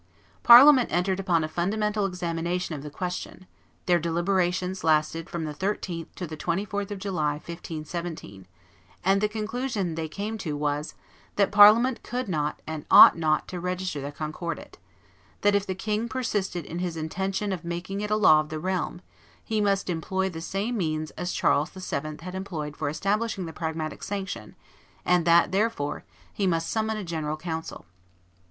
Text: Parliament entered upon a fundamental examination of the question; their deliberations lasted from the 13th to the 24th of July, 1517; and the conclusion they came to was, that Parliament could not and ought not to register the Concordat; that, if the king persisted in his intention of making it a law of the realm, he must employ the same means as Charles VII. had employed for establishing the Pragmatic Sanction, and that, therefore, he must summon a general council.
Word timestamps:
Parliament 0.41 0.89
entered 0.91 1.19
upon 1.19 1.43
a 1.43 1.47
fundamental 1.47 2.07
examination 2.07 2.73
of 2.73 2.81
the 2.81 2.89
question; 2.89 3.45
their 3.85 3.99
deliberations 3.99 4.83
lasted 4.83 5.29
from 5.29 5.43
the 5.45 5.53
13th 5.53 6.07
to 6.15 6.25
the 6.25 6.35
24th 6.35 6.89
of 6.89 6.97
July, 6.97 7.33
1517; 7.33 8.47
and 9.05 9.21
the 9.21 9.29
conclusion 9.29 9.93
they 9.93 10.07
came 10.07 10.39
to 10.39 10.57
was, 10.57 10.95
that 11.35 11.51
Parliament 11.51 12.01
could 12.01 12.27
not 12.27 12.63
and 12.65 12.87
ought 12.89 13.15
not 13.15 13.47
to 13.47 13.59
register 13.59 14.01
the 14.01 14.11
Concordat; 14.11 14.79
that, 15.41 15.53
if 15.53 15.67
the 15.67 15.75
king 15.75 16.09
persisted 16.09 16.65
in 16.65 16.79
his 16.79 16.97
intention 16.97 17.51
of 17.53 17.63
making 17.63 18.01
it 18.01 18.09
a 18.09 18.15
law 18.15 18.39
of 18.39 18.49
the 18.49 18.57
realm, 18.57 19.01
he 19.43 19.61
must 19.61 19.87
employ 19.87 20.27
the 20.27 20.41
same 20.41 20.75
means 20.77 21.11
as 21.11 21.31
Charles 21.31 21.69
VII. 21.69 22.17
had 22.23 22.33
employed 22.33 22.75
for 22.75 22.89
establishing 22.89 23.45
the 23.45 23.53
Pragmatic 23.53 24.01
Sanction, 24.01 24.55
and 25.05 25.25
that, 25.25 25.51
therefore, 25.51 26.03
he 26.33 26.47
must 26.47 26.71
summon 26.71 26.97
a 26.97 27.03
general 27.03 27.37
council. 27.37 27.85